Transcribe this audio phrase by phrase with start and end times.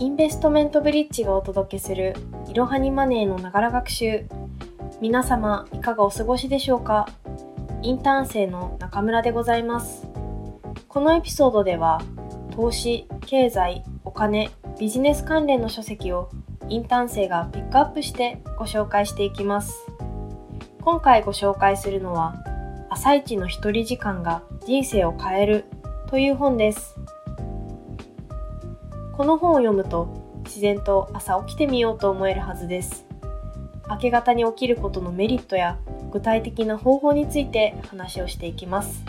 [0.00, 2.14] インベストメントブリッジがお届けする
[2.46, 4.26] いろはにマネーのながら学習。
[5.00, 7.08] 皆様いかがお過ごしでしょうか？
[7.82, 10.06] インターン生の中村でございます。
[10.86, 12.00] このエピソードでは
[12.54, 16.30] 投資、経済、お金、ビジネス関連の書籍を
[16.68, 19.84] インターン生がピックアップしてご紹介していきます。
[20.80, 22.36] 今回ご紹介するのは
[22.88, 25.64] 朝一の一人時間が人生を変える
[26.06, 26.94] という本です。
[29.18, 33.04] この本を読むと自然と朝起きてみようと思えるはずです。
[33.90, 35.76] 明け方に起きることのメリットや
[36.12, 39.02] 具体的な方法について話をしていきます。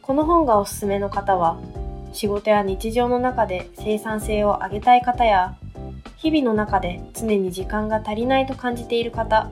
[0.00, 1.58] この本がおすすめの方は
[2.12, 5.56] 仕事や日常の中で生産性を上げたい方や
[6.16, 9.50] 日々の中で常に時間が足りないと感じている方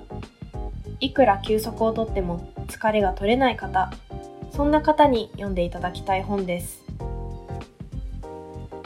[1.00, 3.92] いくら休息をとっても疲れが取れない方
[4.52, 6.85] そんな方に読んでいただきたい本です。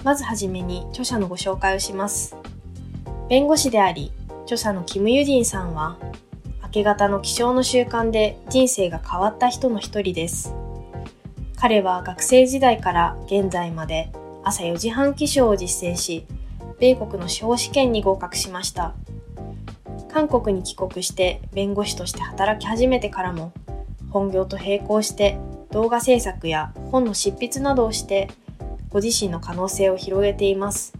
[0.02, 2.36] まずはじめに著者のご紹介をします。
[3.28, 4.12] 弁護士であり
[4.44, 5.98] 著者のキム・ユジンさんは
[6.62, 10.54] 明け方の起床の習慣で人生が変わった人の一人です。
[11.56, 14.10] 彼は学生時代から現在まで
[14.42, 16.26] 朝4時半起床を実践し
[16.78, 18.94] 米国の司法試験に合格しました。
[20.10, 23.52] 韓国に帰国して弁護士として働き始めてからも
[24.10, 25.38] 本業と並行して
[25.70, 28.28] 動画制作や本の執筆などをして
[28.90, 30.92] ご自身の可能性を広げています。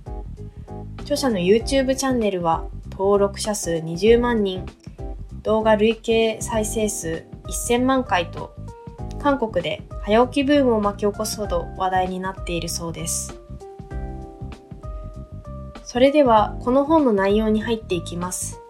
[1.00, 4.64] 著者の YouTube チャンネルは登録者数20万人。
[5.42, 8.54] 動画累計再生数1000万回と
[9.18, 13.38] 韓国で早起きブームを巻き起こすほど話題になっているそうです。
[15.82, 18.60] それではこの本の内容に入っていきます。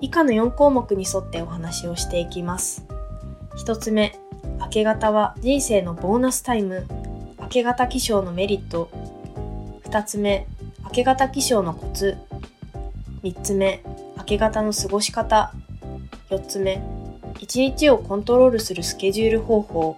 [0.00, 2.86] 以下の4項目に沿ってお話をしていきます。
[3.58, 4.18] 1つ目
[4.60, 6.86] 明け方は人生のボーナスタイム。
[7.48, 8.90] 明け方起床のメリット。
[9.84, 10.46] 2つ目
[10.84, 12.18] 明け方起床のコツ。
[13.22, 13.82] 3つ目
[14.18, 15.54] 明け方の過ごし方。
[16.28, 16.82] 4つ目
[17.36, 19.96] 1日をコントロールするスケジュール方法。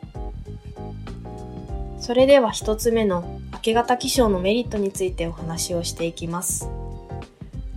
[1.98, 6.70] それでは1つ目の明け方起床のメリットについてお話をしていきます。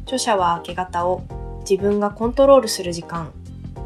[0.04, 1.24] 著者は明け方を
[1.68, 3.32] 自分がコントロールする時間。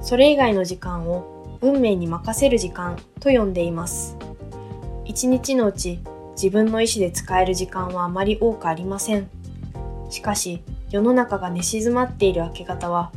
[0.01, 4.16] それ以外の時間を運命に任せる時間と呼んでいます。
[5.07, 5.99] 一日のうち
[6.31, 9.29] 自分の意思で使える時間はあまり多くありません。
[10.09, 13.11] しかし世の中が寝静まっている明け方は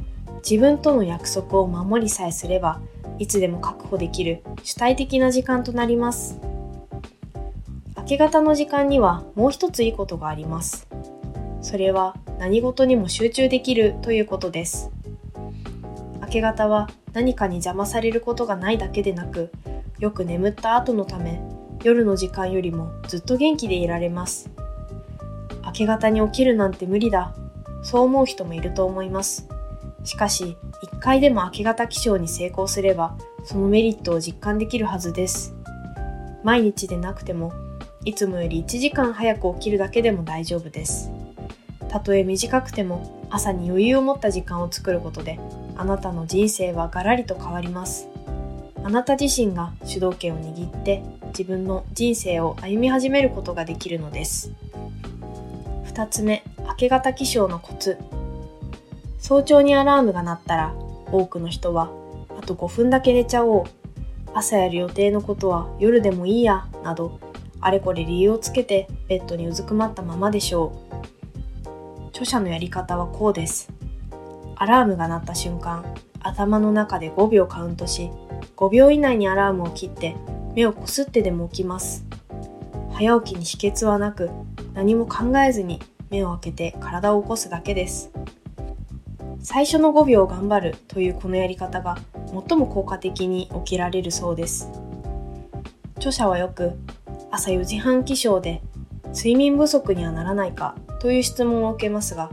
[0.49, 2.81] 自分との約束を守りさえすれば
[3.19, 6.41] いつでも確保できる主体的な時間となります。
[7.97, 10.89] 明け方の時間にはもう一ついいことがあります。
[11.61, 14.91] それは何事にも集中できるということです。
[16.23, 19.51] 明け方は何かに邪魔されることがないだけでなく
[19.99, 21.43] よく眠った後のため
[21.83, 24.51] 夜の時間よりもずっと元気でいられます。
[25.65, 27.35] 明け方に起きるなんて無理だ。
[27.83, 29.49] そう思う人もいると思います。
[30.05, 35.55] しかし一回でも明け方起床に成功すればそのメリットを実感できるはずです。
[36.43, 37.53] 毎日でなくても
[38.05, 41.11] いつもより1時間早く起きるだけでも大丈夫です。
[41.89, 45.41] たとえ短くても朝に余裕を持った時間を作ることで
[45.77, 48.09] あなたの人生はガラリと変わります。
[48.83, 54.53] あなた自身が主導権を握って自分の人生を歩み始めることができるのです。
[55.87, 57.99] 2つ目明け方起床のコツ。
[59.19, 60.75] 早朝にアラームが鳴ったら
[61.11, 61.91] 多くの人は
[62.39, 63.65] あと5分だけ寝ちゃおう。
[64.33, 67.19] 朝やる予定のことは夜でもいいやなど
[67.61, 72.09] あれこれ理由をつけてベッドにうずくまったままでしょう。
[72.09, 73.73] 著者のやり方はこうです。
[74.57, 75.85] アラームが鳴った瞬間、
[76.21, 78.11] 頭の中で5秒カウントし、
[78.57, 80.17] 5秒以内にアラームを切って
[80.55, 82.05] 目をこすってでも起きます。
[82.93, 84.31] 早起きに秘訣はなく、
[84.75, 85.81] 何も考えずに
[86.11, 88.11] 目を開けて体を起こすだけです。
[89.43, 91.97] 最初の5秒頑張るというこのやり方が
[92.49, 94.69] 最も効果的に起きられるそうです。
[95.97, 96.79] 著者はよく
[97.31, 98.63] 朝4時半起床で
[99.15, 102.31] 睡眠不足にはならないかという質問を受けますが、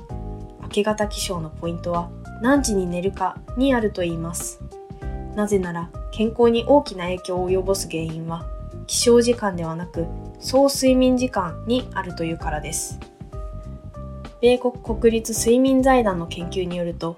[0.63, 2.09] 明け方起床のポイントは
[2.41, 4.59] 何時に寝るかにあると言います。
[5.35, 8.47] なぜなら健康に大きな影響を及ぼす原因は
[8.87, 10.07] 起床時間ではなく
[10.39, 12.99] 総睡眠時間にあるというからです。
[14.41, 17.17] 米国国立睡眠財団の研究によると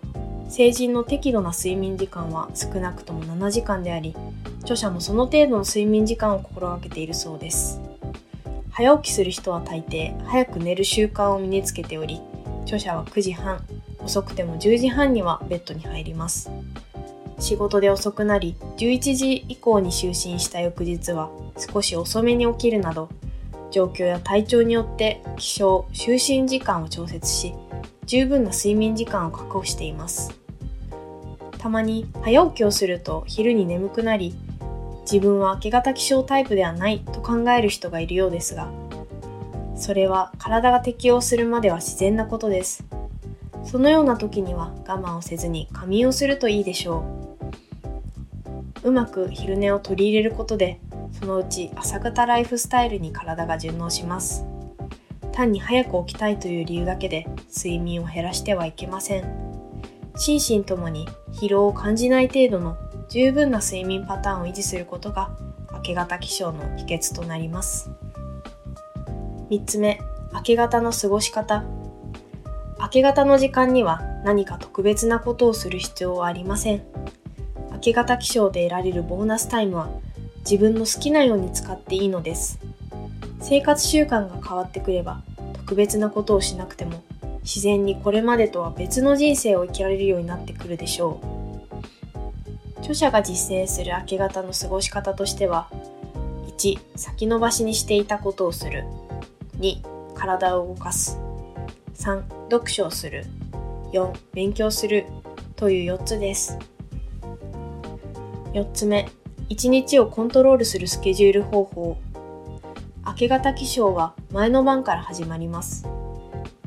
[0.50, 4.18] 成人の適度な睡眠時間は少なくとも7時間であり
[4.64, 7.80] 著者もその程度の睡眠時間を心がけているそうです
[8.72, 12.22] 早起きする人は大抵早く寝る習慣を身につけており
[12.64, 13.66] 著者は9時半
[14.00, 16.50] 遅くても10時半にはベッドに入ります
[17.40, 23.10] 仕事で遅くなり11時以降に就寝した翌日は少し遅めに起きるなど
[23.72, 27.54] 状況や体調によって起床、就寝時間を調節し、
[28.06, 30.36] 十分な睡眠時間を確保しています。
[31.58, 34.34] たまに早起きをすると昼に眠くなり、
[35.02, 38.72] 自分は明け方起床タイプではないと考える人がいるようですが、
[39.76, 42.86] それは体が適応するまでは自然なことです。
[43.64, 47.29] そのような時には我慢をせずに仮眠をするといいでしょう。
[48.84, 50.80] うまく昼寝を取り入れることで、
[51.12, 54.46] そのうち朝方ライフスタイルに体が順応します。
[55.32, 59.50] 単に早く起きたいという理由だけで睡眠を減らしてはいけません。
[60.16, 62.78] 心身ともに疲労を感じない程度の
[63.10, 65.32] 十分な睡眠パターンを維持することが
[65.72, 67.90] 明け方起床の秘訣となります。
[69.50, 70.00] 3つ目、
[70.34, 71.64] 明け方の過ごし方。
[72.80, 76.84] 明け方の時間には何か特別なことをする必要はありません。
[77.80, 79.90] 明け方起床で得られるボーナスタイムは
[80.40, 82.60] 自分の好きなように使っていいのです。
[83.40, 85.22] 生活習慣が変わってくれば
[85.54, 87.02] 特別なことをしなくても
[87.42, 91.22] 自然にこれまでとは別の人生を生きられるようになってくるでしょ
[92.78, 92.80] う。
[92.80, 95.70] 著者が実践する明け方の過ごし方としては
[96.58, 98.84] 1先延ばしにしていたことをする。
[99.58, 99.82] 2
[100.16, 101.18] 体を動かす。
[101.96, 103.24] 3読書をする。
[103.94, 105.06] 4勉強する。
[105.56, 106.58] という4つです。
[108.54, 109.08] 4つ目。
[109.50, 111.98] 1日をコントロールするスケジュール方法。
[113.06, 115.88] 明け方起床は前の晩から始まります。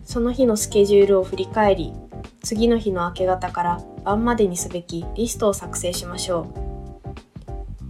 [0.05, 1.93] その日のスケジュールを振り返り
[2.43, 6.46] 次の日の明け方から晩までにすべきリストを作成しましょ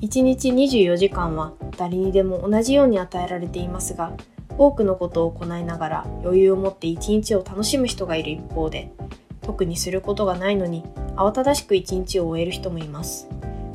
[0.00, 0.05] う。
[0.05, 4.12] 1日24時間は誰にでも同じように与えられていますが
[4.56, 8.93] 多くのことを行いながら余裕を持って一日を楽しむ人がいる一方で
[9.43, 10.83] 特にすることがないのに
[11.17, 13.29] 慌ただしく一日を終える人もいます。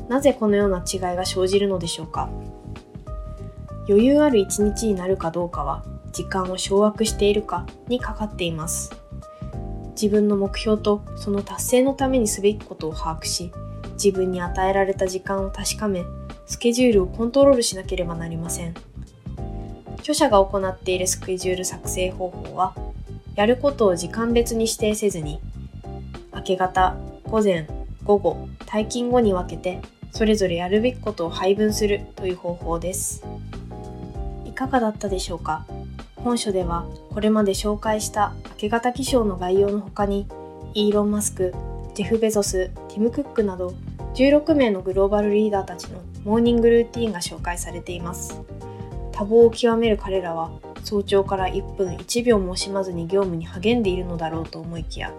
[0.08, 2.30] なぜこのような違いが生じるのでしょうか？
[3.88, 8.90] 余裕ある一日になるかどうかは時間を掌握しているかにかかっています。
[9.92, 13.52] 自分の目標とその達成のためにすべきことを把握し
[13.94, 16.04] 自分に与えられた時間を確かめ
[16.46, 18.74] スケジュールをコントロールしなければなりません。
[19.98, 22.74] 著者が行っているスケジュール作成方法は
[23.34, 25.40] やることを時間別に指定せずに
[26.32, 27.66] 明け方午前
[28.04, 29.82] 午後退勤後に分けて
[30.12, 33.24] それぞれやるべきことを配分するという方法です。
[34.44, 35.64] いかがだったでしょうか？
[36.16, 40.26] 本書ではこれまで紹介した明け方気象の概要の他に
[40.74, 41.54] イーロン・マスク、
[41.94, 43.74] ジェフ・ベゾス、ティム・クックなど
[44.14, 48.40] 16名のグローバルリーダーたちのモーニングルーティーンが紹介されています。
[49.12, 50.50] 多忙を極める彼らは
[50.84, 55.12] 早朝から1分1秒も惜しまずに業務に励んでいるのだろうと思いきや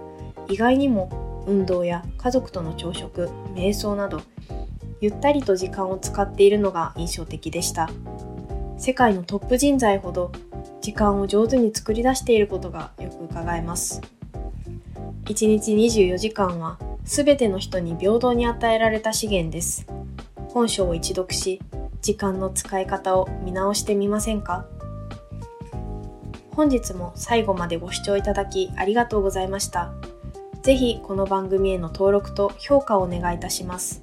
[0.47, 4.21] 意外にも運動や家族との朝食瞑想など
[5.01, 7.89] ゆったりと時間を使っているのが印象的でした
[8.77, 10.31] 世界のトップ人材ほど
[10.81, 14.01] 時間を上手に作り出していることがよく伺えます
[15.25, 19.87] 1日24時間は全ての人に平等に与えられた資源です
[20.49, 21.61] 本書を一読し
[22.01, 24.65] 時間の使い方を見直してみませんか？
[26.51, 29.93] 本日も最後までご視聴いただきありがとうございました。
[30.61, 34.01] ぜひこの番組への登録と評価をお願いいたします。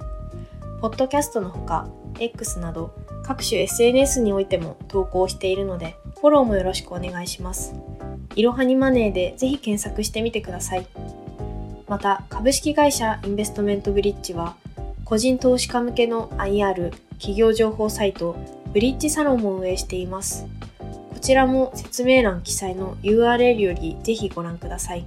[0.80, 1.88] ポッドキャストのほか、
[2.20, 7.74] X など各種 SNS においても投稿しているので、フォローもよろしくお願いします。
[8.34, 10.86] いろはにマネーでぜひ検索してみてください。
[11.88, 14.54] また、株式会社インベストメントブリッジは、
[15.04, 18.36] 個人投資家向けの IR 企業情報サイト
[18.72, 20.46] ブリッジサロンも運営しています。
[20.78, 25.06] こちらも説明欄記載の URL よりぜひご覧ください。